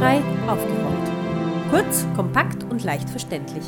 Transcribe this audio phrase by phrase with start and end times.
[0.00, 1.70] Barrierefrei aufgeräumt.
[1.70, 3.64] Kurz, kompakt und leicht verständlich.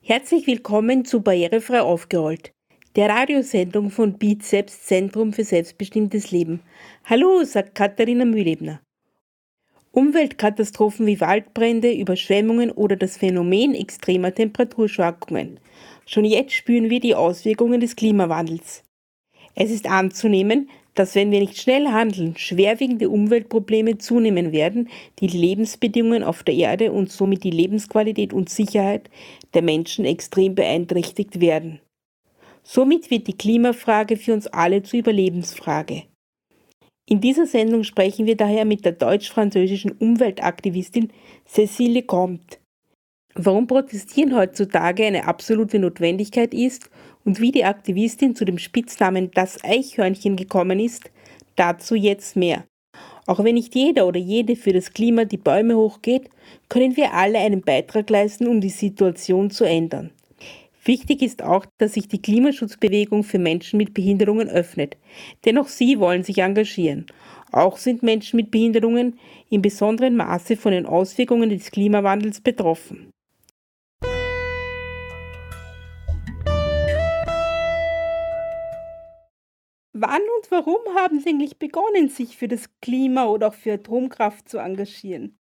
[0.00, 2.52] Herzlich willkommen zu Barrierefrei aufgerollt,
[2.94, 6.60] der Radiosendung von Bizeps Zentrum für selbstbestimmtes Leben.
[7.04, 8.82] Hallo, sagt Katharina Mühlebner.
[9.90, 15.58] Umweltkatastrophen wie Waldbrände, Überschwemmungen oder das Phänomen extremer Temperaturschwankungen.
[16.06, 18.84] Schon jetzt spüren wir die Auswirkungen des Klimawandels.
[19.56, 24.88] Es ist anzunehmen, dass wenn wir nicht schnell handeln, schwerwiegende Umweltprobleme zunehmen werden,
[25.20, 29.08] die Lebensbedingungen auf der Erde und somit die Lebensqualität und Sicherheit
[29.54, 31.80] der Menschen extrem beeinträchtigt werden.
[32.62, 36.04] Somit wird die Klimafrage für uns alle zur Überlebensfrage.
[37.06, 41.10] In dieser Sendung sprechen wir daher mit der deutsch-französischen Umweltaktivistin
[41.48, 42.58] Cécile Comte.
[43.34, 46.90] Warum Protestieren heutzutage eine absolute Notwendigkeit ist
[47.30, 51.12] und wie die Aktivistin zu dem Spitznamen das Eichhörnchen gekommen ist,
[51.54, 52.64] dazu jetzt mehr.
[53.24, 56.28] Auch wenn nicht jeder oder jede für das Klima die Bäume hochgeht,
[56.68, 60.10] können wir alle einen Beitrag leisten, um die Situation zu ändern.
[60.84, 64.96] Wichtig ist auch, dass sich die Klimaschutzbewegung für Menschen mit Behinderungen öffnet,
[65.44, 67.06] denn auch sie wollen sich engagieren.
[67.52, 69.20] Auch sind Menschen mit Behinderungen
[69.50, 73.09] in besonderem Maße von den Auswirkungen des Klimawandels betroffen.
[80.02, 84.48] Wann und warum haben Sie eigentlich begonnen, sich für das Klima oder auch für Atomkraft
[84.48, 85.38] zu engagieren?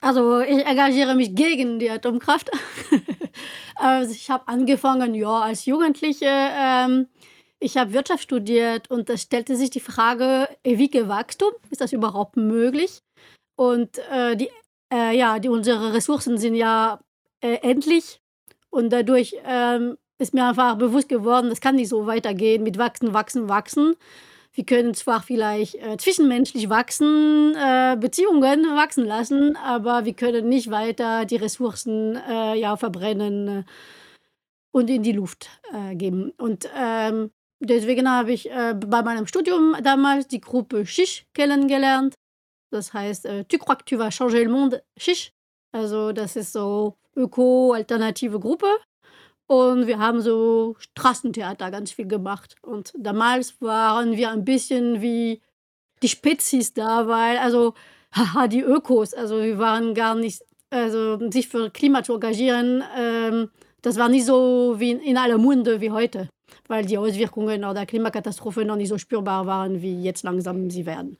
[0.00, 2.48] Also ich engagiere mich gegen die Atomkraft.
[3.74, 6.28] also ich habe angefangen, ja, als Jugendliche.
[6.28, 7.08] Ähm,
[7.58, 12.36] ich habe Wirtschaft studiert und da stellte sich die Frage, ewige Wachstum, ist das überhaupt
[12.36, 13.00] möglich?
[13.56, 14.48] Und äh, die,
[14.92, 17.00] äh, ja, die, unsere Ressourcen sind ja
[17.40, 18.20] äh, endlich
[18.70, 23.14] und dadurch ähm, ist mir einfach bewusst geworden, das kann nicht so weitergehen mit wachsen,
[23.14, 23.94] wachsen, wachsen.
[24.52, 30.70] Wir können zwar vielleicht äh, zwischenmenschlich wachsen, äh, Beziehungen wachsen lassen, aber wir können nicht
[30.70, 33.64] weiter die Ressourcen äh, ja, verbrennen äh,
[34.72, 36.32] und in die Luft äh, geben.
[36.36, 37.30] Und ähm,
[37.60, 42.14] deswegen habe ich äh, bei meinem Studium damals die Gruppe Chiche kennengelernt.
[42.70, 44.82] Das heißt, Tu crois que tu vas changer le monde?
[44.98, 45.32] Chiche.
[45.72, 48.68] Also das ist so öko-alternative Gruppe.
[49.50, 52.54] Und wir haben so Straßentheater ganz viel gemacht.
[52.62, 55.42] Und damals waren wir ein bisschen wie
[56.04, 57.74] die Spezies da, weil, also,
[58.14, 60.40] haha, die Ökos, also wir waren gar nicht,
[60.70, 63.50] also sich für Klima zu engagieren, ähm,
[63.82, 66.28] das war nicht so wie in, aller Munde wie heute,
[66.68, 71.18] weil die Auswirkungen der Klimakatastrophe noch nicht so spürbar waren, wie jetzt langsam sie werden.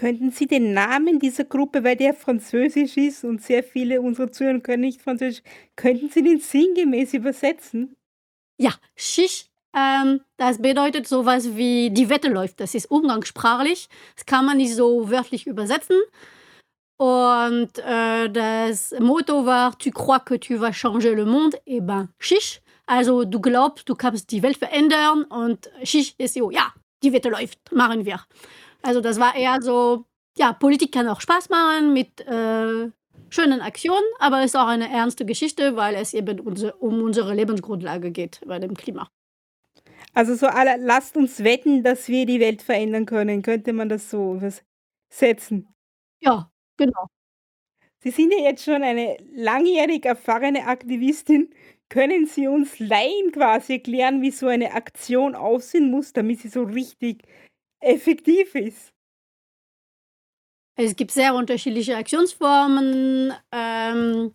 [0.00, 4.58] Könnten Sie den Namen dieser Gruppe, weil der französisch ist und sehr viele unserer Zuhörer
[4.60, 5.42] können nicht französisch,
[5.76, 7.96] könnten Sie den sinngemäß übersetzen?
[8.56, 12.60] Ja, Schisch, ähm, das bedeutet sowas wie die Wette läuft.
[12.60, 13.90] Das ist umgangssprachlich.
[14.16, 15.98] Das kann man nicht so wörtlich übersetzen.
[16.96, 21.60] Und äh, das Motto war, tu crois que tu vas changer le monde?
[21.66, 22.62] Eh ben, Schisch.
[22.86, 26.72] Also du glaubst, du kannst die Welt verändern und Schisch ist so, ja,
[27.02, 28.18] die Wette läuft, machen wir.
[28.82, 30.06] Also das war eher so,
[30.38, 32.90] ja, Politik kann auch Spaß machen mit äh,
[33.28, 37.34] schönen Aktionen, aber es ist auch eine ernste Geschichte, weil es eben unser, um unsere
[37.34, 39.10] Lebensgrundlage geht bei dem Klima.
[40.14, 43.42] Also so alle, lasst uns wetten, dass wir die Welt verändern können.
[43.42, 45.68] Könnte man das so übersetzen?
[46.20, 47.06] Ja, genau.
[48.02, 51.54] Sie sind ja jetzt schon eine langjährig erfahrene Aktivistin.
[51.88, 56.62] Können Sie uns Laien quasi erklären, wie so eine Aktion aussehen muss, damit sie so
[56.62, 57.22] richtig
[57.80, 58.92] effektiv ist.
[60.76, 63.34] Es gibt sehr unterschiedliche Aktionsformen.
[63.52, 64.34] Ähm,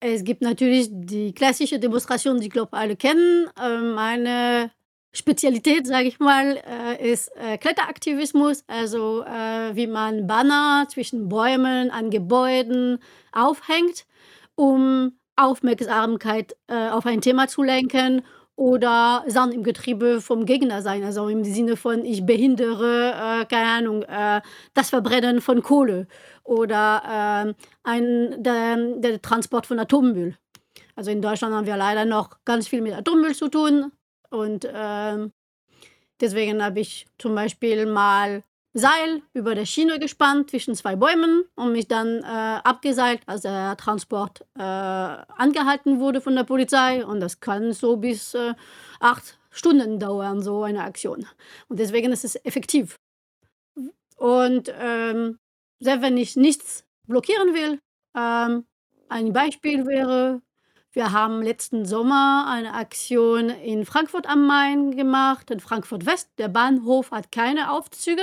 [0.00, 3.48] es gibt natürlich die klassische Demonstration, die, ich glaube, alle kennen.
[3.62, 4.70] Ähm, meine
[5.12, 11.90] Spezialität, sage ich mal, äh, ist äh, Kletteraktivismus, also äh, wie man Banner zwischen Bäumen
[11.90, 12.98] an Gebäuden
[13.32, 14.06] aufhängt,
[14.54, 18.22] um Aufmerksamkeit äh, auf ein Thema zu lenken
[18.56, 21.04] oder Sand im Getriebe vom Gegner sein.
[21.04, 24.40] Also im Sinne von, ich behindere, äh, keine Ahnung, äh,
[24.74, 26.08] das Verbrennen von Kohle
[26.42, 27.54] oder äh,
[27.84, 30.36] ein, der, der Transport von Atommüll.
[30.94, 33.92] Also in Deutschland haben wir leider noch ganz viel mit Atommüll zu tun.
[34.30, 35.32] Und ähm,
[36.20, 38.42] deswegen habe ich zum Beispiel mal
[38.78, 43.74] Seil über der Schiene gespannt zwischen zwei Bäumen und mich dann äh, abgeseilt, als der
[43.78, 47.02] Transport äh, angehalten wurde von der Polizei.
[47.04, 48.52] Und das kann so bis äh,
[49.00, 51.26] acht Stunden dauern, so eine Aktion.
[51.68, 52.96] Und deswegen ist es effektiv.
[54.16, 55.38] Und ähm,
[55.80, 57.80] selbst wenn ich nichts blockieren will,
[58.14, 58.66] ähm,
[59.08, 60.42] ein Beispiel wäre,
[60.96, 66.30] Wir haben letzten Sommer eine Aktion in Frankfurt am Main gemacht, in Frankfurt West.
[66.38, 68.22] Der Bahnhof hat keine Aufzüge,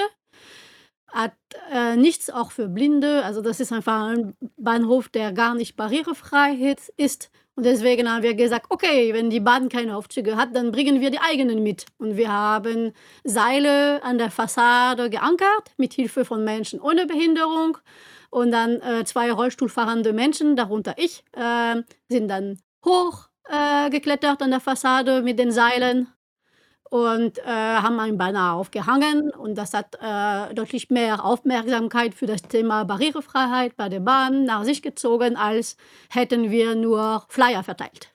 [1.13, 1.33] hat
[1.71, 3.24] äh, nichts auch für Blinde.
[3.24, 7.30] Also das ist einfach ein Bahnhof, der gar nicht barrierefrei ist.
[7.56, 11.12] Und deswegen haben wir gesagt, okay, wenn die Bahn keine Aufzüge hat, dann bringen wir
[11.12, 11.86] die eigenen mit.
[12.00, 12.94] Und wir haben
[13.24, 17.77] Seile an der Fassade geankert mit Hilfe von Menschen ohne Behinderung.
[18.31, 24.60] Und dann äh, zwei Rollstuhlfahrende Menschen, darunter ich, äh, sind dann hochgeklettert äh, an der
[24.60, 26.07] Fassade mit den Seilen
[26.93, 29.31] und äh, haben ein Banner aufgehangen.
[29.31, 34.63] Und das hat äh, deutlich mehr Aufmerksamkeit für das Thema Barrierefreiheit bei der Bahn nach
[34.63, 35.75] sich gezogen, als
[36.11, 38.13] hätten wir nur Flyer verteilt.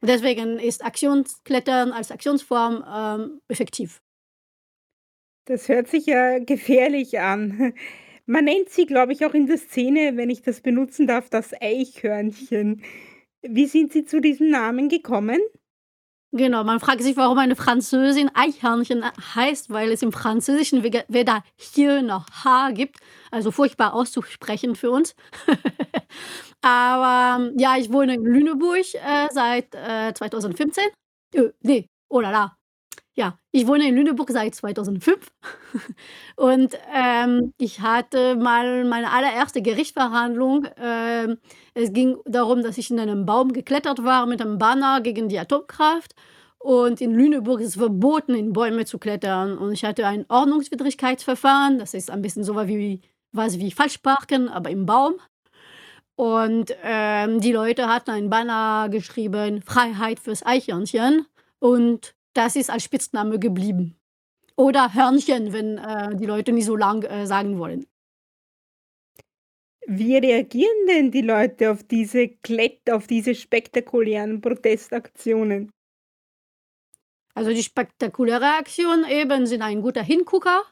[0.00, 4.00] Und deswegen ist Aktionsklettern als Aktionsform ähm, effektiv.
[5.46, 7.74] Das hört sich ja gefährlich an.
[8.24, 11.52] Man nennt sie, glaube ich, auch in der Szene, wenn ich das benutzen darf, das
[11.60, 12.84] Eichhörnchen.
[13.42, 15.40] Wie sind Sie zu diesem Namen gekommen?
[16.36, 19.04] Genau, man fragt sich, warum eine Französin Eichhörnchen
[19.34, 22.98] heißt, weil es im Französischen weder hier noch H gibt.
[23.30, 25.14] Also furchtbar auszusprechen für uns.
[26.62, 30.84] Aber ja, ich wohne in Lüneburg äh, seit äh, 2015.
[31.34, 32.55] Äh, nee, oh la la,
[33.16, 35.32] ja, ich wohne in Lüneburg seit 2005
[36.36, 40.68] und ähm, ich hatte mal meine allererste Gerichtsverhandlung.
[40.76, 41.38] Ähm,
[41.72, 45.38] es ging darum, dass ich in einem Baum geklettert war mit einem Banner gegen die
[45.38, 46.14] Atomkraft.
[46.58, 49.56] Und in Lüneburg ist es verboten, in Bäume zu klettern.
[49.56, 51.78] Und ich hatte ein Ordnungswidrigkeitsverfahren.
[51.78, 53.00] Das ist ein bisschen so wie
[53.32, 55.14] was wie Falschparken, aber im Baum.
[56.16, 61.26] Und ähm, die Leute hatten ein Banner geschrieben: Freiheit fürs Eichhörnchen.
[61.60, 63.96] Und das ist als Spitzname geblieben.
[64.56, 67.86] Oder Hörnchen, wenn äh, die Leute nicht so lang äh, sagen wollen.
[69.86, 75.70] Wie reagieren denn die Leute auf diese Klett, auf diese spektakulären Protestaktionen?
[77.34, 80.64] Also die spektakuläre Aktion eben sind ein guter Hingucker.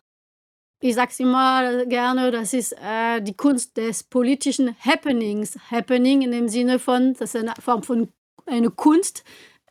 [0.81, 5.56] Ich sage es immer gerne, das ist äh, die Kunst des politischen Happenings.
[5.70, 8.08] Happening in dem Sinne von, das ist eine Form von
[8.46, 9.25] eine Kunst.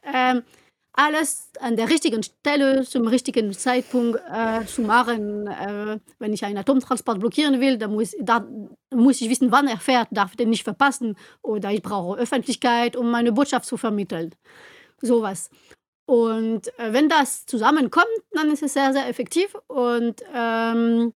[0.04, 0.44] Ähm,
[0.94, 5.48] alles an der richtigen Stelle zum richtigen Zeitpunkt äh, zu machen.
[5.48, 8.48] Äh, wenn ich einen Atomtransport blockieren will, dann muss, da
[8.94, 11.18] muss ich wissen, wann er fährt, darf den nicht verpassen.
[11.42, 14.36] Oder ich brauche Öffentlichkeit, um meine Botschaft zu vermitteln.
[15.02, 15.50] Sowas.
[16.06, 19.56] Und äh, wenn das zusammenkommt, dann ist es sehr, sehr effektiv.
[19.68, 21.14] Und ähm,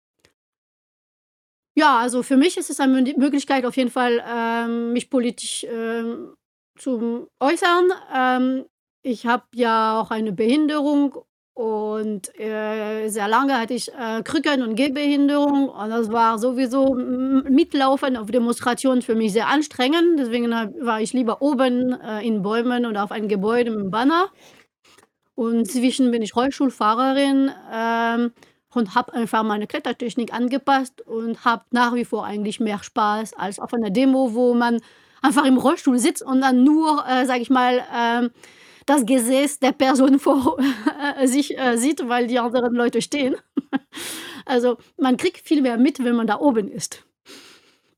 [1.75, 6.34] ja, also für mich ist es eine Möglichkeit, auf jeden Fall ähm, mich politisch ähm,
[6.79, 7.90] zu äußern.
[8.14, 8.64] Ähm,
[9.06, 11.17] ich habe ja auch eine Behinderung
[11.55, 15.69] und äh, sehr lange hatte ich äh, Krücken- und Gehbehinderung.
[15.69, 20.19] Und das war sowieso mitlaufen auf Demonstrationen für mich sehr anstrengend.
[20.19, 24.26] Deswegen war ich lieber oben äh, in Bäumen oder auf einem Gebäude mit einem Banner.
[25.37, 28.32] Und inzwischen bin ich Rollstuhlfahrerin ähm,
[28.75, 33.61] und habe einfach meine Klettertechnik angepasst und habe nach wie vor eigentlich mehr Spaß als
[33.61, 34.81] auf einer Demo, wo man
[35.23, 38.31] einfach im Rollstuhl sitzt und dann nur, äh, sage ich mal, ähm,
[38.87, 40.59] das Gesäß der Person vor
[41.19, 43.37] äh, sich äh, sieht, weil die anderen Leute stehen.
[44.47, 47.05] also man kriegt viel mehr mit, wenn man da oben ist.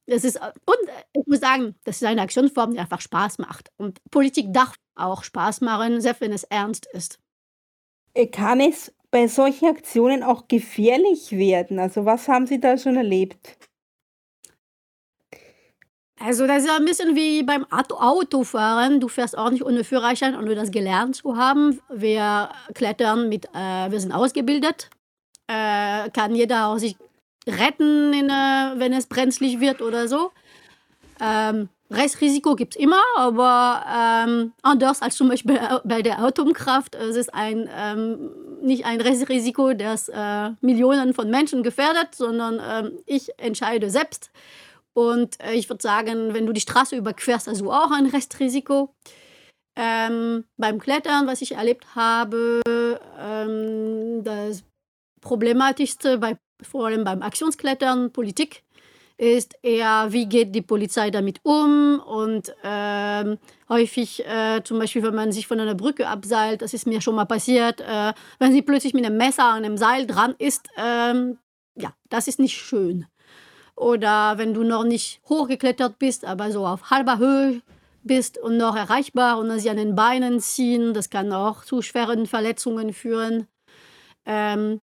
[0.06, 3.70] Das ist, und ich muss sagen, das ist eine Aktionsform, die einfach Spaß macht.
[3.76, 7.20] Und Politik darf auch Spaß machen, selbst wenn es ernst ist.
[8.14, 11.78] Äh, kann es bei solchen Aktionen auch gefährlich werden?
[11.78, 13.58] Also was haben Sie da schon erlebt?
[16.20, 19.00] Also, das ist ein bisschen wie beim Auto Autofahren.
[19.00, 21.80] Du fährst auch nicht ohne Führerschein, ohne das gelernt zu haben.
[21.88, 24.90] Wir klettern mit äh, wir sind ausgebildet.
[25.46, 26.96] Äh, kann jeder auch sich
[27.46, 30.32] retten, in, äh, wenn es brenzlig wird oder so.
[31.20, 36.94] Ähm, Restrisiko gibt es immer, aber ähm, anders als zum Beispiel bei der Atomkraft.
[36.94, 42.98] Es ist ein, ähm, nicht ein Restrisiko, das äh, Millionen von Menschen gefährdet, sondern ähm,
[43.06, 44.30] ich entscheide selbst,
[44.98, 48.96] und äh, ich würde sagen, wenn du die Straße überquerst, hast du auch ein Restrisiko.
[49.76, 52.60] Ähm, beim Klettern, was ich erlebt habe,
[53.16, 54.64] ähm, das
[55.20, 58.64] Problematischste, bei, vor allem beim Aktionsklettern, Politik,
[59.18, 63.38] ist eher, wie geht die Polizei damit um und ähm,
[63.68, 67.14] häufig, äh, zum Beispiel, wenn man sich von einer Brücke abseilt, das ist mir schon
[67.14, 71.38] mal passiert, äh, wenn sie plötzlich mit einem Messer an einem Seil dran ist, ähm,
[71.76, 73.06] ja, das ist nicht schön.
[73.78, 77.62] Oder wenn du noch nicht hochgeklettert bist, aber so auf halber Höhe
[78.02, 82.26] bist und noch erreichbar und sie an den Beinen ziehen, das kann auch zu schweren
[82.26, 83.46] Verletzungen führen.
[84.26, 84.80] Ähm,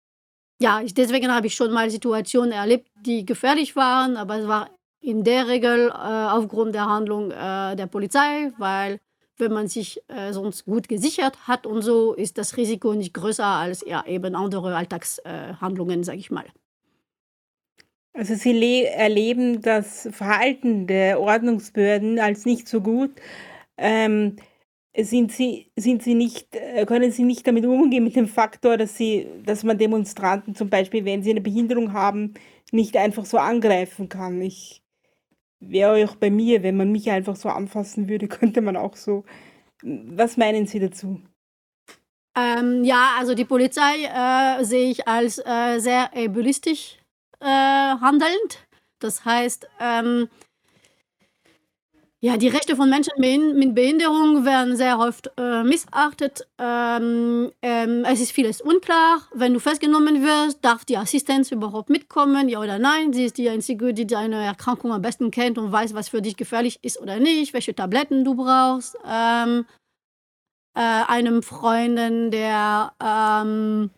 [0.61, 4.69] ja, deswegen habe ich schon mal Situationen erlebt, die gefährlich waren, aber es war
[4.99, 8.99] in der Regel äh, aufgrund der Handlung äh, der Polizei, weil
[9.37, 13.45] wenn man sich äh, sonst gut gesichert hat und so, ist das Risiko nicht größer
[13.45, 16.45] als ja, eben andere Alltagshandlungen, sage ich mal.
[18.13, 23.11] Also Sie erleben das Verhalten der Ordnungsbehörden als nicht so gut.
[23.77, 24.35] Ähm,
[24.97, 28.97] sind Sie, sind Sie nicht, äh, können Sie nicht damit umgehen mit dem Faktor, dass
[28.97, 32.33] Sie, dass man Demonstranten zum Beispiel, wenn sie eine Behinderung haben,
[32.71, 34.41] nicht einfach so angreifen kann?
[34.41, 34.83] Ich
[35.61, 39.23] wäre auch bei mir, wenn man mich einfach so anfassen würde, könnte man auch so.
[39.83, 41.21] Was meinen Sie dazu?
[42.37, 47.00] Ähm, ja, also die Polizei äh, sehe ich als äh, sehr ableistisch
[47.41, 48.59] äh, handelnd.
[48.99, 50.29] Das heißt, ähm,
[52.23, 53.13] ja, die Rechte von Menschen
[53.57, 56.47] mit Behinderung werden sehr oft äh, missachtet.
[56.59, 59.27] Ähm, ähm, es ist vieles unklar.
[59.33, 63.11] Wenn du festgenommen wirst, darf die Assistenz überhaupt mitkommen, ja oder nein?
[63.11, 66.37] Sie ist die Einzige, die deine Erkrankung am besten kennt und weiß, was für dich
[66.37, 68.95] gefährlich ist oder nicht, welche Tabletten du brauchst.
[69.03, 69.65] Ähm,
[70.75, 73.89] äh, einem Freunden, der ähm,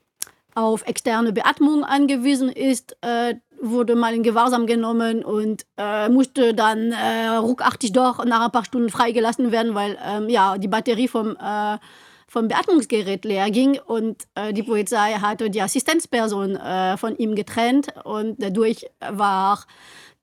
[0.55, 6.91] auf externe Beatmung angewiesen ist, äh, wurde mal in Gewahrsam genommen und äh, musste dann
[6.91, 11.38] äh, ruckartig doch nach ein paar Stunden freigelassen werden, weil ähm, ja, die Batterie vom,
[11.38, 11.77] äh,
[12.27, 17.88] vom Beatmungsgerät leer ging und äh, die Polizei hatte die Assistenzperson äh, von ihm getrennt
[18.03, 19.63] und dadurch war,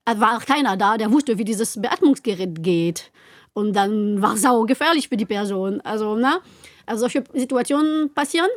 [0.05, 3.11] war keiner da, der wusste, wie dieses Beatmungsgerät geht.
[3.53, 5.81] Und dann war es sau gefährlich für die Person.
[5.81, 6.39] Also, ne?
[6.85, 8.49] Also solche Situationen passieren.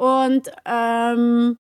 [0.00, 1.58] Und ähm,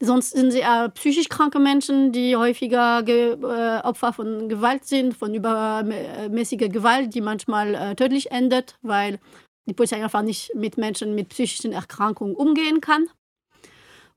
[0.00, 5.16] sonst sind sie eher psychisch kranke Menschen, die häufiger Ge äh, Opfer von Gewalt sind,
[5.16, 9.20] von übermäßiger Gewalt, die manchmal äh, tödlich endet, weil
[9.68, 13.06] die Polizei einfach nicht mit Menschen mit psychischen Erkrankungen umgehen kann.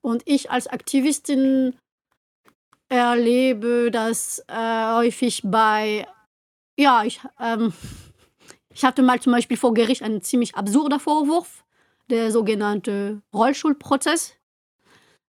[0.02, 1.76] Und ich als Aktivistin
[2.88, 6.08] erlebe das äh, häufig bei,
[6.76, 7.72] ja, ich, ähm,
[8.74, 11.64] ich hatte mal zum Beispiel vor Gericht einen ziemlich absurder Vorwurf
[12.10, 14.36] der sogenannte Rollstuhlprozess.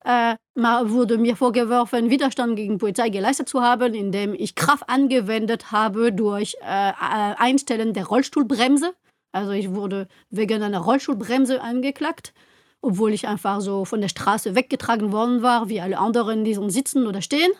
[0.05, 6.11] Äh, wurde mir vorgeworfen, Widerstand gegen Polizei geleistet zu haben, indem ich Kraft angewendet habe
[6.11, 8.93] durch äh, äh, Einstellen der Rollstuhlbremse.
[9.31, 12.33] Also ich wurde wegen einer Rollstuhlbremse angeklagt,
[12.81, 16.67] obwohl ich einfach so von der Straße weggetragen worden war, wie alle anderen, die so
[16.69, 17.51] sitzen oder stehen.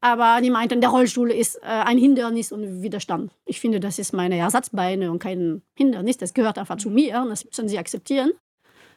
[0.00, 3.32] Aber die meinten, der Rollstuhl ist äh, ein Hindernis und Widerstand.
[3.46, 6.18] Ich finde, das ist meine Ersatzbeine und kein Hindernis.
[6.18, 8.30] Das gehört einfach zu mir und das müssen sie akzeptieren.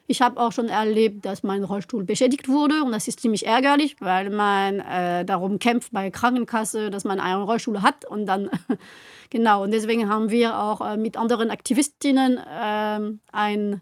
[0.08, 3.96] Ich habe auch schon erlebt, dass mein Rollstuhl beschädigt wurde und das ist ziemlich ärgerlich,
[4.00, 8.50] weil man äh, darum kämpft bei Krankenkasse, dass man einen Rollstuhl hat und dann
[9.30, 13.00] genau und deswegen haben wir auch äh, mit anderen Aktivistinnen äh,
[13.32, 13.82] ein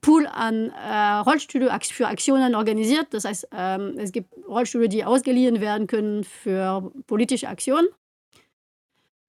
[0.00, 3.08] Pool an äh, Rollstühle für Aktionen organisiert.
[3.10, 7.88] Das heißt, ähm, es gibt Rollstühle, die ausgeliehen werden können für politische Aktionen.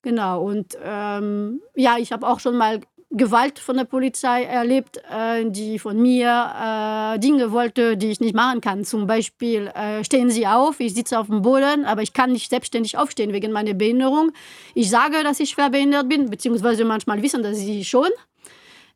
[0.01, 2.81] Genau, und ähm, ja, ich habe auch schon mal
[3.15, 8.33] Gewalt von der Polizei erlebt, äh, die von mir äh, Dinge wollte, die ich nicht
[8.33, 8.83] machen kann.
[8.85, 12.49] Zum Beispiel äh, stehen Sie auf, ich sitze auf dem Boden, aber ich kann nicht
[12.49, 14.31] selbstständig aufstehen wegen meiner Behinderung.
[14.73, 18.09] Ich sage, dass ich schwer behindert bin, beziehungsweise manchmal wissen dass sie schon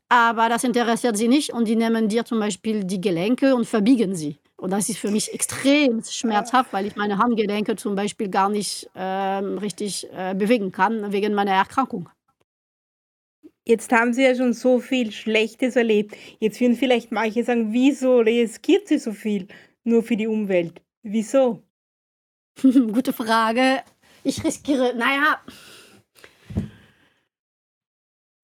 [0.09, 4.15] aber das interessiert sie nicht und die nehmen dir zum Beispiel die Gelenke und verbiegen
[4.15, 4.37] sie.
[4.55, 8.89] Und das ist für mich extrem schmerzhaft, weil ich meine Handgelenke zum Beispiel gar nicht
[8.95, 12.09] äh, richtig äh, bewegen kann wegen meiner Erkrankung.
[13.67, 16.15] Jetzt haben Sie ja schon so viel Schlechtes erlebt.
[16.39, 19.47] Jetzt würden vielleicht manche sagen, wieso riskiert sie so viel
[19.83, 20.81] nur für die Umwelt?
[21.03, 21.61] Wieso?
[22.61, 23.83] Gute Frage.
[24.23, 25.41] Ich riskiere, naja.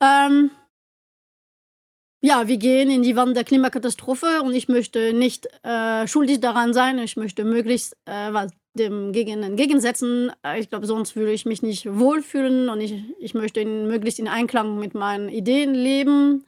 [0.01, 0.51] Ähm,
[2.25, 6.73] ja, wir gehen in die Wand der Klimakatastrophe und ich möchte nicht äh, schuldig daran
[6.73, 6.97] sein.
[6.99, 10.31] Ich möchte möglichst äh, was dem gegen, entgegensetzen.
[10.41, 14.19] Äh, ich glaube, sonst würde ich mich nicht wohlfühlen und ich, ich möchte in, möglichst
[14.19, 16.45] in Einklang mit meinen Ideen leben.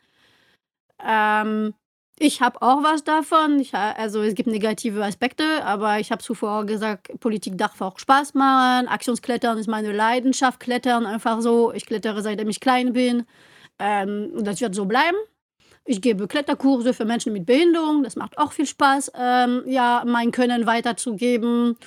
[1.06, 1.74] Ähm,
[2.20, 3.60] ich habe auch was davon.
[3.60, 8.34] Ich, also es gibt negative Aspekte, aber ich habe zuvor gesagt, Politik darf auch Spaß
[8.34, 8.88] machen.
[8.88, 10.62] Aktionsklettern ist meine Leidenschaft.
[10.62, 11.74] Klettern einfach so.
[11.74, 13.26] Ich klettere seitdem ich klein bin.
[13.78, 15.18] Ähm, das wird so bleiben.
[15.86, 18.04] Ich gebe Kletterkurse für Menschen mit Behinderung.
[18.04, 21.78] Das macht auch viel Spaß, ähm, ja, mein Können weiterzugeben.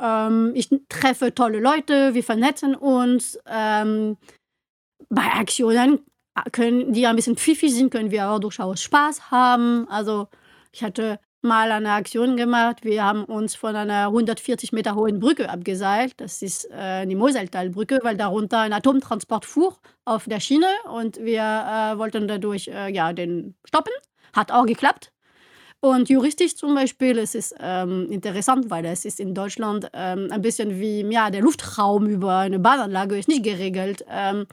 [0.00, 3.38] Ähm, ich treffe tolle Leute, wir vernetzen uns.
[3.46, 4.16] Ähm,
[5.10, 6.00] bei Aktionen,
[6.52, 9.88] können, die ein bisschen pfiffig sind, können wir auch durchaus Spaß haben.
[9.88, 10.28] Also
[10.72, 12.84] ich hatte mal eine Aktion gemacht.
[12.84, 16.14] Wir haben uns von einer 140 Meter hohen Brücke abgeseilt.
[16.16, 21.42] Das ist äh, die Moseltalbrücke, weil darunter ein Atomtransport fuhr auf der Schiene und wir
[21.42, 23.92] äh, wollten dadurch äh, ja, den stoppen.
[24.32, 25.12] Hat auch geklappt.
[25.80, 30.42] Und juristisch zum Beispiel, es ist ähm, interessant, weil es ist in Deutschland ähm, ein
[30.42, 34.04] bisschen wie ja, der Luftraum über eine Bahnanlage ist nicht geregelt.
[34.10, 34.46] Ähm,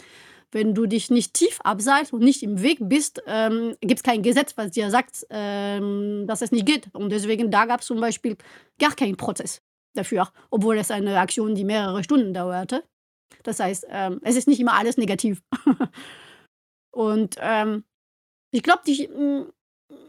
[0.51, 4.21] Wenn du dich nicht tief abseilst und nicht im Weg bist, ähm, gibt es kein
[4.23, 6.87] Gesetz, was dir sagt, ähm, dass es nicht geht.
[6.93, 8.37] Und deswegen, da gab es zum Beispiel
[8.79, 9.61] gar keinen Prozess
[9.93, 12.83] dafür, obwohl es eine Aktion, die mehrere Stunden dauerte.
[13.43, 15.41] Das heißt, ähm, es ist nicht immer alles negativ.
[16.91, 17.83] und ähm,
[18.51, 18.81] ich glaube,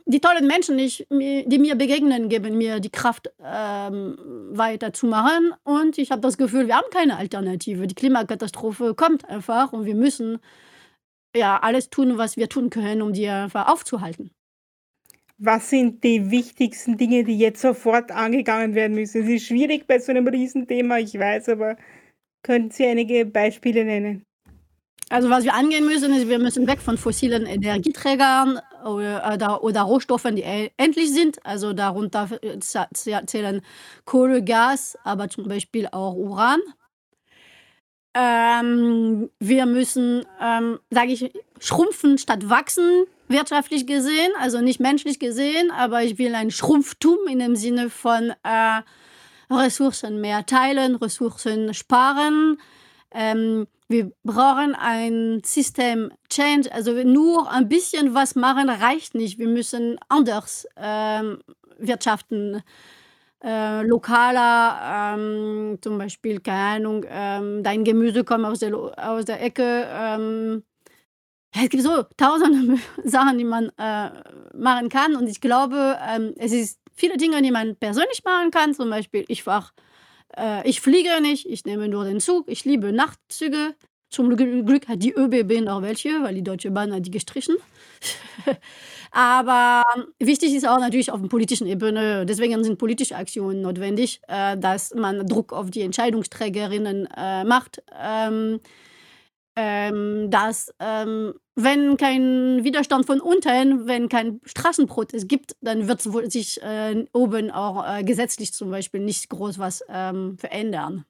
[0.07, 4.17] die, tollen Menschen, die, die, mir begegnen, geben mir die Kraft, ähm,
[4.53, 5.53] weiterzumachen.
[5.65, 7.87] Und ich habe das Gefühl, wir haben keine Alternative.
[7.87, 10.39] Die Klimakatastrophe kommt einfach und wir müssen
[11.35, 14.31] ja alles tun, was wir tun können, um die einfach aufzuhalten.
[15.39, 19.23] Was sind die wichtigsten Dinge, die jetzt sofort angegangen werden müssen?
[19.23, 21.77] Es ist schwierig bei so einem Riesenthema, ich weiß, aber
[22.43, 24.26] könnten Sie einige Beispiele nennen?
[25.09, 29.83] Also was wir angehen müssen, ist, wir müssen weg von fossilen Energieträgern oder, oder, oder
[29.83, 31.45] Rohstoffen, die e, endlich sind.
[31.47, 32.29] Also darunter
[32.61, 33.63] zählen
[34.05, 36.61] Kohle, Gas, aber zum Beispiel auch Uran.
[38.15, 45.71] Ähm, wir müssen, ähm, sage ich, schrumpfen statt wachsen, wirtschaftlich gesehen, also nicht menschlich gesehen,
[45.71, 48.81] aber ich will ein Schrumpftum in dem Sinne von äh,
[49.51, 52.59] Ressourcen mehr teilen, Ressourcen sparen.
[53.13, 56.73] Ähm, wir brauchen ein System Change.
[56.73, 59.39] Also nur ein bisschen was machen reicht nicht.
[59.39, 61.39] Wir müssen anders ähm,
[61.79, 62.63] wirtschaften.
[63.45, 69.43] Äh, lokaler, ähm, zum Beispiel, keine Ahnung, ähm, dein Gemüse kommt aus der, aus der
[69.43, 69.87] Ecke.
[69.89, 70.65] Ähm,
[71.53, 74.11] es gibt so tausende Sachen, die man äh,
[74.55, 75.17] machen kann.
[75.17, 78.75] Und ich glaube, ähm, es ist viele Dinge, die man persönlich machen kann.
[78.75, 79.71] Zum Beispiel, ich fahre,
[80.39, 82.49] äh, ich fliege nicht, ich nehme nur den Zug.
[82.49, 83.75] Ich liebe Nachtzüge.
[84.09, 87.57] Zum Glück hat die ÖBB noch welche, weil die Deutsche Bahn hat die gestrichen.
[89.11, 89.83] Aber
[90.21, 94.95] wichtig ist auch natürlich auf der politischen Ebene, deswegen sind politische Aktionen notwendig, äh, dass
[94.95, 97.83] man Druck auf die Entscheidungsträgerinnen äh, macht.
[98.01, 98.61] Ähm,
[99.57, 106.63] ähm, dass ähm, wenn kein Widerstand von unten, wenn kein Straßenprotest gibt, dann wird sich
[106.63, 111.07] äh, oben auch äh, gesetzlich zum Beispiel nicht groß was ähm, verändern.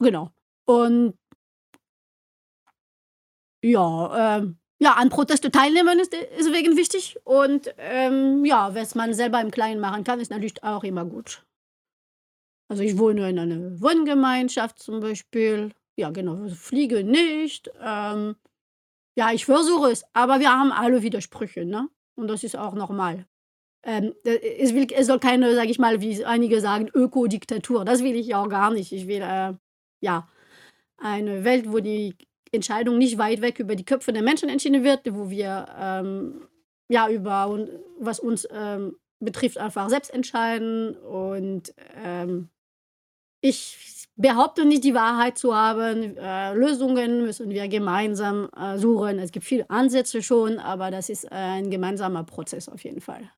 [0.00, 0.30] Genau.
[0.66, 1.14] Und
[3.62, 7.16] ja, ähm, ja, an Proteste teilnehmen ist deswegen wichtig.
[7.24, 11.44] Und ähm, ja, was man selber im Kleinen machen kann, ist natürlich auch immer gut.
[12.68, 17.70] Also ich wohne in einer Wohngemeinschaft zum Beispiel ja, genau, fliege nicht.
[17.82, 18.36] Ähm,
[19.18, 21.88] ja, ich versuche es, aber wir haben alle Widersprüche, ne?
[22.14, 23.26] Und das ist auch normal.
[23.82, 27.84] Ähm, es, will, es soll keine, sage ich mal, wie einige sagen, Ökodiktatur.
[27.84, 28.92] Das will ich auch gar nicht.
[28.92, 29.54] Ich will, äh,
[30.00, 30.28] ja,
[30.98, 32.14] eine Welt, wo die
[32.52, 36.46] Entscheidung nicht weit weg über die Köpfe der Menschen entschieden wird, wo wir, ähm,
[36.88, 40.96] ja, über, was uns ähm, betrifft, einfach selbst entscheiden.
[40.96, 42.50] Und ähm,
[43.40, 46.16] ich behaupte nicht, die Wahrheit zu haben.
[46.16, 49.18] Äh, Lösungen müssen wir gemeinsam äh, suchen.
[49.18, 53.30] Es gibt viele Ansätze schon, aber das ist ein gemeinsamer Prozess auf jeden Fall.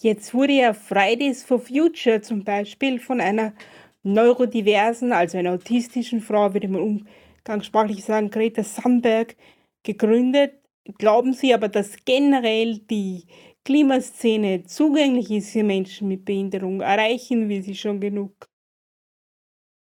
[0.00, 3.54] Jetzt wurde ja Fridays for Future zum Beispiel von einer
[4.02, 7.06] neurodiversen, also einer autistischen Frau, würde man
[7.42, 9.34] umgangssprachlich sagen, Greta Thunberg,
[9.82, 10.60] gegründet.
[10.98, 13.24] Glauben Sie aber, dass generell die
[13.64, 16.82] Klimaszene zugänglich ist für Menschen mit Behinderung?
[16.82, 18.46] Erreichen wir sie schon genug?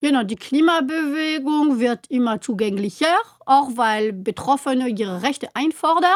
[0.01, 6.11] Genau, die Klimabewegung wird immer zugänglicher, auch weil Betroffene ihre Rechte einfordern.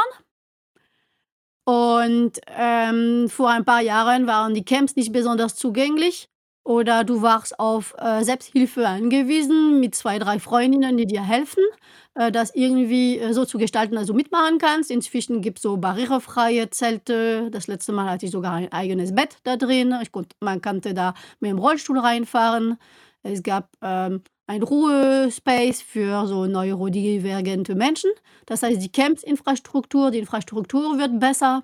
[1.66, 6.28] Und ähm, vor ein paar Jahren waren die Camps nicht besonders zugänglich
[6.64, 11.64] oder du warst auf äh, Selbsthilfe angewiesen mit zwei, drei Freundinnen, die dir helfen,
[12.16, 14.92] äh, das irgendwie äh, so zu gestalten, dass du mitmachen kannst.
[14.92, 17.50] Inzwischen gibt es so barrierefreie Zelte.
[17.52, 19.96] Das letzte Mal hatte ich sogar ein eigenes Bett da drin.
[20.02, 22.78] Ich konnt, man konnte da mit dem Rollstuhl reinfahren.
[23.24, 28.12] Es gab ähm, ein Ruhespace für so neurodivergente Menschen.
[28.46, 31.64] Das heißt, die Camps-Infrastruktur, die Infrastruktur wird besser.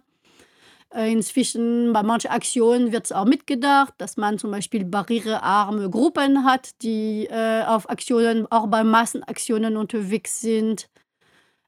[0.93, 6.45] Äh, inzwischen bei manchen Aktionen wird es auch mitgedacht, dass man zum Beispiel barrierearme Gruppen
[6.45, 10.89] hat, die äh, auf Aktionen, auch bei Massenaktionen unterwegs sind.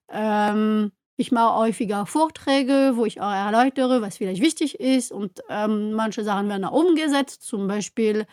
[0.09, 5.11] Ähm, ich mache häufiger Vorträge, wo ich auch erläutere, was vielleicht wichtig ist.
[5.11, 7.43] Und ähm, manche Sachen werden auch umgesetzt.
[7.43, 8.25] Zum Beispiel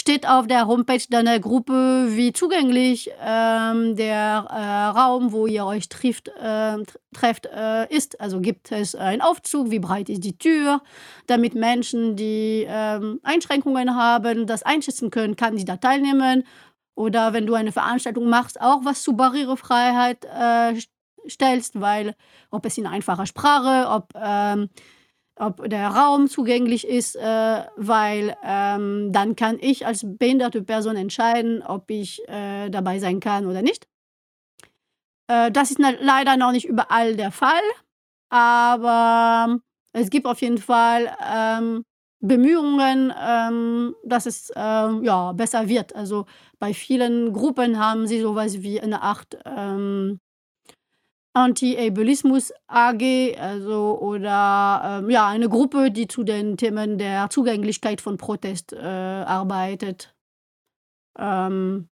[0.00, 5.88] steht auf der Homepage deiner Gruppe, wie zugänglich ähm, der äh, Raum, wo ihr euch
[5.90, 6.78] trifft, äh,
[7.14, 8.18] trefft, äh, ist.
[8.20, 10.80] Also gibt es einen Aufzug, wie breit ist die Tür,
[11.26, 16.44] damit Menschen, die ähm, Einschränkungen haben, das einschätzen können, kann sie da teilnehmen.
[16.94, 20.80] Oder wenn du eine Veranstaltung machst, auch was zu Barrierefreiheit äh,
[21.28, 22.14] stellst, weil
[22.50, 24.70] ob es in einfacher Sprache, ob ähm,
[25.40, 31.62] ob der Raum zugänglich ist, äh, weil ähm, dann kann ich als behinderte Person entscheiden,
[31.62, 33.88] ob ich äh, dabei sein kann oder nicht.
[35.28, 37.62] Äh, das ist leider noch nicht überall der Fall,
[38.28, 39.58] aber
[39.92, 41.84] es gibt auf jeden Fall ähm,
[42.20, 45.96] Bemühungen, ähm, dass es äh, ja, besser wird.
[45.96, 46.26] Also
[46.58, 50.20] bei vielen Gruppen haben sie sowas wie eine Art ähm,
[51.32, 58.16] Anti-Ableismus AG, also oder ähm, ja, eine Gruppe, die zu den Themen der Zugänglichkeit von
[58.16, 60.14] Protest äh, arbeitet.
[61.18, 61.88] Ähm,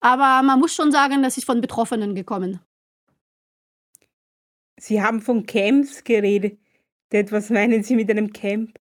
[0.00, 2.60] aber man muss schon sagen, das ist von Betroffenen gekommen.
[4.80, 6.58] Sie haben von Camps geredet.
[7.30, 8.78] Was meinen Sie mit einem Camp?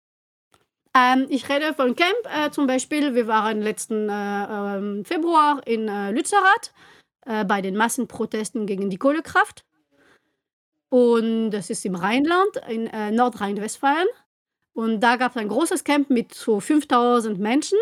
[0.95, 2.15] Ähm, ich rede von Camp.
[2.25, 6.73] Äh, zum Beispiel, wir waren letzten äh, ähm, Februar in äh, Lützerath
[7.25, 9.65] äh, bei den Massenprotesten gegen die Kohlekraft.
[10.89, 14.07] Und das ist im Rheinland, in äh, Nordrhein-Westfalen.
[14.73, 17.77] Und da gab es ein großes Camp mit so 5000 Menschen.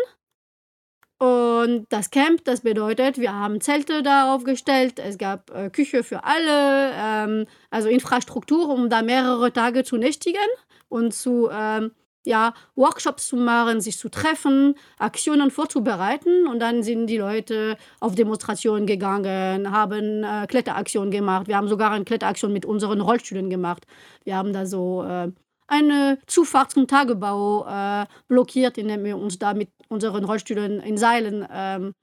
[1.18, 6.22] Und das Camp, das bedeutet, wir haben Zelte da aufgestellt, es gab äh, Küche für
[6.22, 10.46] alle, ähm, also Infrastruktur, um da mehrere Tage zu nächtigen
[10.88, 11.90] und zu ähm,
[12.28, 16.46] ja, Workshops zu machen, sich zu treffen, Aktionen vorzubereiten.
[16.46, 21.48] Und dann sind die Leute auf Demonstrationen gegangen, haben äh, Kletteraktionen gemacht.
[21.48, 23.86] Wir haben sogar eine Kletteraktion mit unseren Rollstühlen gemacht.
[24.24, 25.32] Wir haben da so äh,
[25.68, 31.48] eine Zufahrt zum Tagebau äh, blockiert, indem wir uns da mit unseren Rollstühlen in Seilen
[31.50, 31.94] ähm,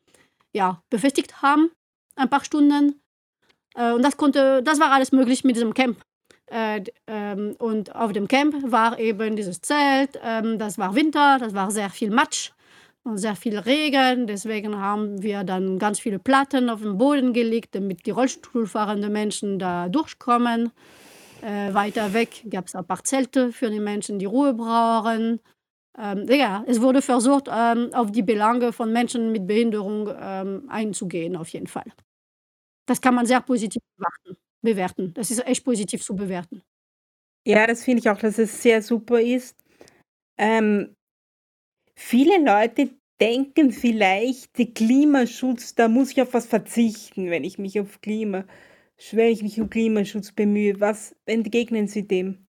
[0.54, 1.70] ja, befestigt haben,
[2.16, 3.00] ein paar Stunden.
[3.76, 6.02] Äh, und das konnte, das war alles möglich mit diesem Camp.
[6.48, 10.20] Äh, ähm, und auf dem Camp war eben dieses Zelt.
[10.24, 12.52] Ähm, das war Winter, das war sehr viel Matsch
[13.04, 14.28] und sehr viel Regen.
[14.28, 19.58] Deswegen haben wir dann ganz viele Platten auf den Boden gelegt, damit die Rollstuhlfahrenden Menschen
[19.60, 20.72] da durchkommen.
[21.42, 25.40] Äh, weiter weg gab es ein paar Zelte für die Menschen, die Ruhe brauchen.
[26.00, 31.36] Ähm, ja, es wurde versucht, ähm, auf die Belange von Menschen mit Behinderung ähm, einzugehen,
[31.38, 31.86] auf jeden Fall.
[32.88, 35.14] Das kann man sehr positiv betrachten bewerten.
[35.14, 36.62] Das ist echt positiv zu bewerten.
[37.48, 39.56] Ja, das finde ich auch, dass es sehr super ist.
[40.38, 40.96] Ähm,
[41.96, 42.90] viele Leute
[43.22, 48.46] denken vielleicht, der Klimaschutz, da muss ich auf was verzichten, wenn ich mich auf Klima,
[49.12, 50.80] wenn ich mich um Klimaschutz bemühe.
[50.80, 52.46] Was entgegnen Sie dem?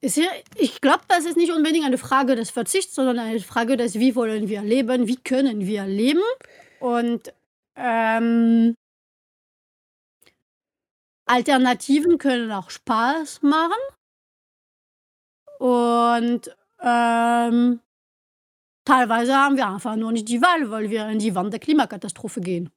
[0.00, 4.14] ich glaube, das ist nicht unbedingt eine Frage des Verzichts, sondern eine Frage des, wie
[4.14, 6.22] wollen wir leben, wie können wir leben.
[6.78, 7.32] Und
[7.74, 8.74] ähm,
[11.26, 13.80] Alternativen können auch Spaß machen.
[15.58, 17.80] Und ähm,
[18.84, 22.40] teilweise haben wir einfach nur nicht die Wahl, weil wir in die Wand der Klimakatastrophe
[22.40, 22.70] gehen.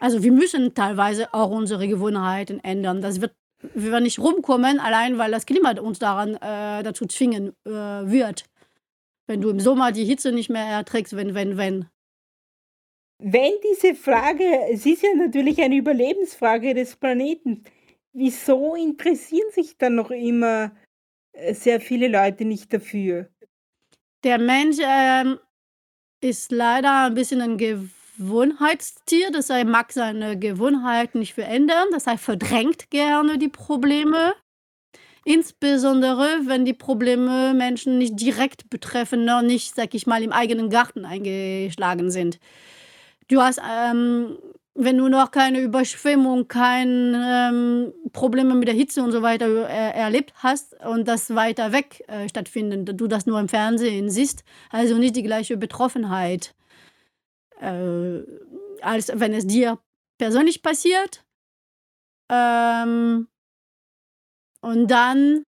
[0.00, 3.00] Also wir müssen teilweise auch unsere Gewohnheiten ändern.
[3.00, 3.34] Das wird
[3.72, 8.44] wir werden nicht rumkommen, allein weil das Klima uns daran äh, dazu zwingen äh, wird.
[9.26, 11.86] Wenn du im Sommer die Hitze nicht mehr erträgst, wenn, wenn, wenn.
[13.26, 17.64] Wenn diese Frage, es ist ja natürlich eine Überlebensfrage des Planeten,
[18.12, 20.72] wieso interessieren sich dann noch immer
[21.32, 23.30] äh, sehr viele Leute nicht dafür?
[24.24, 25.38] Der Mensch ähm,
[26.20, 32.22] ist leider ein bisschen ein Gewohnheitstier, das er mag seine Gewohnheiten nicht verändern, das heißt,
[32.22, 34.34] verdrängt gerne die Probleme.
[35.24, 40.68] Insbesondere, wenn die Probleme Menschen nicht direkt betreffen, noch nicht, sag ich mal, im eigenen
[40.68, 42.38] Garten eingeschlagen sind.
[43.28, 44.38] Du hast, ähm,
[44.74, 49.92] wenn du noch keine Überschwemmung, keine ähm, Probleme mit der Hitze und so weiter äh,
[49.92, 54.98] erlebt hast und das weiter weg äh, stattfindet, du das nur im Fernsehen siehst, also
[54.98, 56.54] nicht die gleiche Betroffenheit,
[57.60, 58.20] äh,
[58.82, 59.78] als wenn es dir
[60.18, 61.24] persönlich passiert.
[62.30, 63.28] Ähm,
[64.60, 65.44] und dann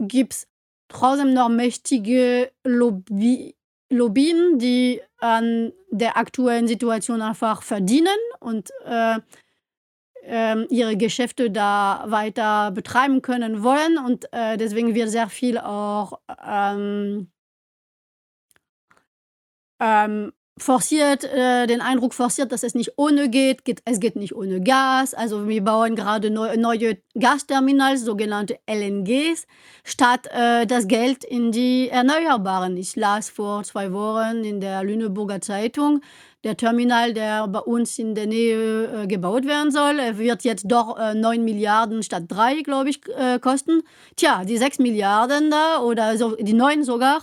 [0.00, 0.48] gibt es
[0.88, 3.54] trotzdem noch mächtige Lobby
[3.96, 9.18] Lobbyen, die an der aktuellen Situation einfach verdienen und äh,
[10.26, 13.98] äh, ihre Geschäfte da weiter betreiben können wollen.
[13.98, 17.30] Und äh, deswegen wird sehr viel auch ähm,
[19.80, 23.64] ähm, forciert, äh, den Eindruck forciert, dass es nicht ohne geht.
[23.64, 23.82] geht.
[23.84, 25.14] Es geht nicht ohne Gas.
[25.14, 29.46] Also wir bauen gerade neu, neue Gasterminals, sogenannte LNGs,
[29.82, 32.76] statt äh, das Geld in die Erneuerbaren.
[32.76, 36.00] Ich las vor zwei Wochen in der Lüneburger Zeitung,
[36.44, 40.98] der Terminal, der bei uns in der Nähe äh, gebaut werden soll, wird jetzt doch
[40.98, 43.82] äh, 9 Milliarden statt 3, glaube ich, äh, kosten.
[44.16, 47.22] Tja, die 6 Milliarden da oder so, die 9 sogar,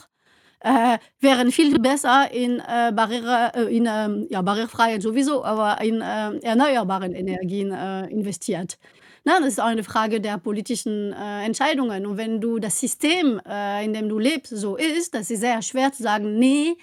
[0.64, 6.02] äh, wären viel besser in, äh, Barriere, äh, in ähm, ja, Barrierefreiheit sowieso, aber in
[6.02, 8.78] äh, erneuerbaren Energien äh, investiert.
[9.24, 12.06] Na, das ist auch eine Frage der politischen äh, Entscheidungen.
[12.06, 15.62] Und wenn du das System, äh, in dem du lebst, so ist, das ist sehr
[15.62, 16.76] schwer zu sagen, nee,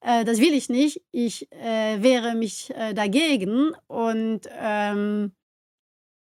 [0.00, 5.32] äh, das will ich nicht, ich wehre mich dagegen und ähm,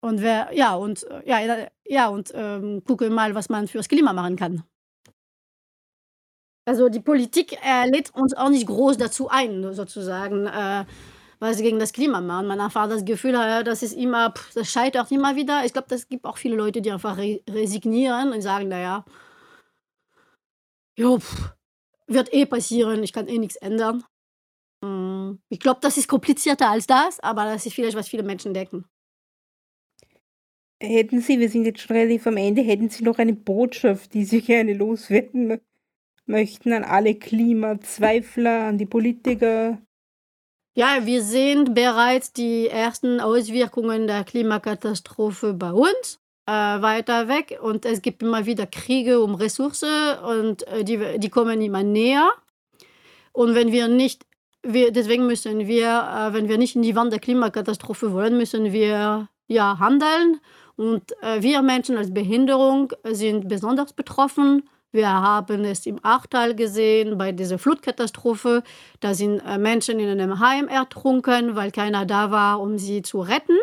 [0.01, 4.35] und wer, ja, und ja, ja, und ähm, gucke mal, was man fürs Klima machen
[4.35, 4.63] kann.
[6.65, 10.85] Also die Politik äh, lädt uns auch nicht groß dazu ein, sozusagen, äh,
[11.39, 12.47] was sie gegen das Klima machen.
[12.47, 15.63] Man hat einfach das Gefühl, ja, das ist immer, pff, das scheitert immer wieder.
[15.63, 19.05] Ich glaube, es gibt auch viele Leute, die einfach re resignieren und sagen, naja,
[20.97, 21.53] jo, pff,
[22.07, 24.03] wird eh passieren, ich kann eh nichts ändern.
[24.83, 28.55] Hm, ich glaube, das ist komplizierter als das, aber das ist vielleicht, was viele Menschen
[28.55, 28.85] denken.
[30.81, 34.25] Hätten Sie, wir sind jetzt schon relativ am Ende, hätten Sie noch eine Botschaft, die
[34.25, 35.74] Sie gerne loswerden möchten
[36.27, 39.77] an alle Klimazweifler, an die Politiker?
[40.77, 47.85] Ja, wir sehen bereits die ersten Auswirkungen der Klimakatastrophe bei uns äh, weiter weg und
[47.85, 52.29] es gibt immer wieder Kriege um Ressourcen und äh, die, die kommen immer näher.
[53.31, 54.25] Und wenn wir nicht,
[54.63, 58.73] wir, deswegen müssen wir, äh, wenn wir nicht in die Wand der Klimakatastrophe wollen, müssen
[58.73, 60.41] wir ja handeln
[60.75, 64.69] und äh, wir Menschen als Behinderung sind besonders betroffen.
[64.95, 68.63] Wir haben es im Achtal gesehen bei dieser Flutkatastrophe.
[69.01, 73.19] Da sind äh, Menschen in einem Heim ertrunken, weil keiner da war, um sie zu
[73.19, 73.57] retten.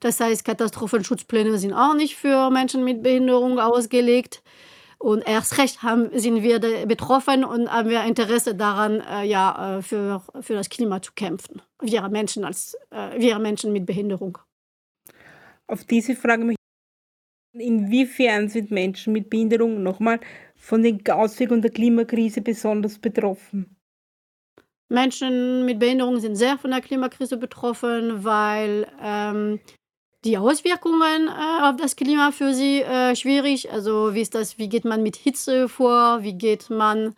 [0.00, 4.42] Das heißt, Katastrophenschutzpläne sind auch nicht für Menschen mit Behinderung ausgelegt.
[4.98, 9.82] Und erst recht haben, sind wir betroffen und haben wir Interesse daran, äh, ja, äh,
[9.82, 11.62] für, für das Klima zu kämpfen.
[11.80, 14.38] Wir Menschen, als, äh, wir Menschen mit Behinderung.
[15.68, 16.58] Auf diese Frage möchte ich
[17.60, 20.20] inwiefern sind Menschen mit Behinderung nochmal
[20.58, 23.76] von den Auswirkungen der Klimakrise besonders betroffen?
[24.90, 29.60] Menschen mit Behinderung sind sehr von der Klimakrise betroffen, weil ähm,
[30.24, 33.70] die Auswirkungen äh, auf das Klima für sie äh, schwierig.
[33.70, 34.58] Also wie ist das?
[34.58, 36.22] Wie geht man mit Hitze vor?
[36.22, 37.14] Wie geht man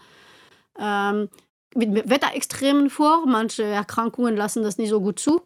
[0.79, 1.29] ähm,
[1.75, 3.25] mit Wetterextremen vor?
[3.27, 5.43] Manche Erkrankungen lassen das nicht so gut zu.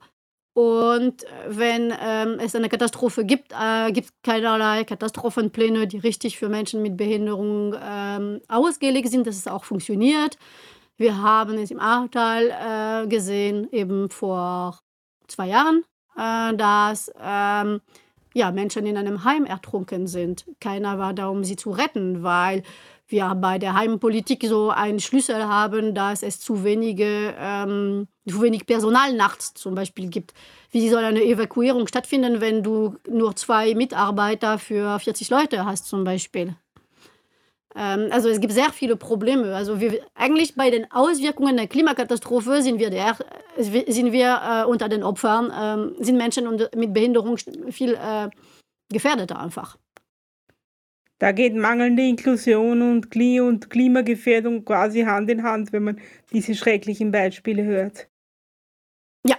[0.54, 6.48] Und wenn ähm, es eine Katastrophe gibt, äh, gibt es keinerlei Katastrophenpläne, die richtig für
[6.48, 10.38] Menschen mit Behinderung ähm, ausgelegt sind, dass es auch funktioniert.
[10.96, 12.50] Wir haben es im Ahrtal
[13.04, 14.78] äh, gesehen, eben vor
[15.26, 15.82] zwei Jahren,
[16.16, 17.80] äh, dass ähm,
[18.32, 20.44] ja, Menschen in einem Heim ertrunken sind.
[20.60, 22.62] Keiner war da, um sie zu retten, weil
[23.08, 28.66] wir bei der Heimpolitik so einen Schlüssel haben, dass es zu wenige, ähm, zu wenig
[28.66, 30.32] Personal nachts zum Beispiel gibt.
[30.70, 36.04] Wie soll eine Evakuierung stattfinden, wenn du nur zwei Mitarbeiter für 40 Leute hast zum
[36.04, 36.56] Beispiel?
[37.76, 39.54] Ähm, also es gibt sehr viele Probleme.
[39.54, 43.16] Also wir, eigentlich bei den Auswirkungen der Klimakatastrophe sind wir, der,
[43.56, 47.36] sind wir äh, unter den Opfern, äh, sind Menschen mit Behinderung
[47.70, 48.28] viel äh,
[48.90, 49.76] gefährdeter einfach.
[51.18, 56.00] Da geht mangelnde Inklusion und, Kli und Klimagefährdung quasi Hand in Hand, wenn man
[56.32, 58.08] diese schrecklichen Beispiele hört.
[59.26, 59.36] Ja,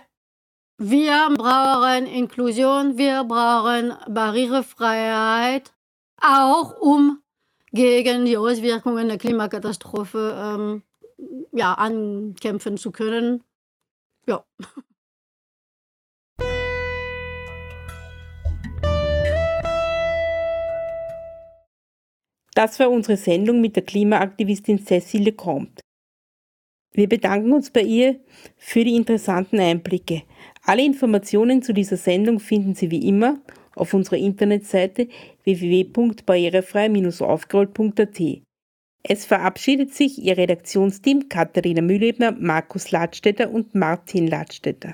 [0.77, 5.73] wir brauchen Inklusion, wir brauchen Barrierefreiheit,
[6.21, 7.21] auch um
[7.71, 10.83] gegen die Auswirkungen der Klimakatastrophe ähm,
[11.51, 13.43] ja, ankämpfen zu können.
[14.27, 14.45] Ja.
[22.55, 25.81] Das war unsere Sendung mit der Klimaaktivistin Cecile Comte.
[26.93, 28.21] Wir bedanken uns bei ihr
[28.55, 30.23] für die interessanten Einblicke.
[30.63, 33.41] Alle Informationen zu dieser Sendung finden Sie wie immer
[33.75, 35.09] auf unserer Internetseite
[35.43, 38.21] www.barrierefrei-aufgerollt.at.
[39.03, 44.93] Es verabschiedet sich Ihr Redaktionsteam Katharina Mühlebner, Markus Ladstätter und Martin Ladstätter.